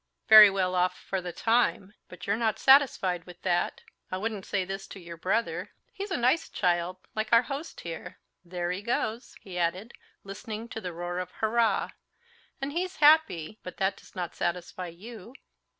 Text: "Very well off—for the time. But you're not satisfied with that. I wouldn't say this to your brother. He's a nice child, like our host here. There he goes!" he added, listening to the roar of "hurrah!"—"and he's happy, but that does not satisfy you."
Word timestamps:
"Very 0.27 0.49
well 0.49 0.73
off—for 0.73 1.21
the 1.21 1.31
time. 1.31 1.93
But 2.09 2.25
you're 2.25 2.35
not 2.35 2.57
satisfied 2.57 3.23
with 3.25 3.39
that. 3.43 3.83
I 4.09 4.17
wouldn't 4.17 4.47
say 4.47 4.65
this 4.65 4.87
to 4.87 4.99
your 4.99 5.15
brother. 5.15 5.73
He's 5.93 6.09
a 6.09 6.17
nice 6.17 6.49
child, 6.49 6.97
like 7.13 7.31
our 7.31 7.43
host 7.43 7.81
here. 7.81 8.17
There 8.43 8.71
he 8.71 8.81
goes!" 8.81 9.35
he 9.41 9.59
added, 9.59 9.93
listening 10.23 10.69
to 10.69 10.81
the 10.81 10.91
roar 10.91 11.19
of 11.19 11.29
"hurrah!"—"and 11.33 12.71
he's 12.71 12.95
happy, 12.95 13.59
but 13.61 13.77
that 13.77 13.95
does 13.95 14.15
not 14.15 14.33
satisfy 14.33 14.87
you." 14.87 15.35